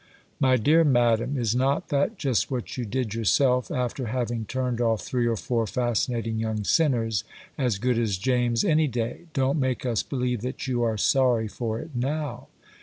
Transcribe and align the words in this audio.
My 0.39 0.57
dear 0.57 0.83
Madam, 0.83 1.37
is 1.37 1.53
not 1.55 1.89
that 1.89 2.17
just 2.17 2.49
what 2.49 2.75
you 2.75 2.85
did, 2.85 3.13
yourself, 3.13 3.69
after 3.69 4.07
having 4.07 4.45
turned 4.45 4.81
off 4.81 5.03
three 5.03 5.27
or 5.27 5.35
four 5.35 5.67
fascinating 5.67 6.39
young 6.39 6.63
sinners 6.63 7.23
as 7.55 7.77
good 7.77 7.99
as 7.99 8.17
James 8.17 8.63
any 8.63 8.87
day? 8.87 9.25
Don't 9.35 9.59
make 9.59 9.85
us 9.85 10.01
believe 10.01 10.41
that 10.41 10.65
you 10.65 10.81
are 10.81 10.97
sorry 10.97 11.47
for 11.47 11.79
it 11.79 11.91
now! 11.93 12.47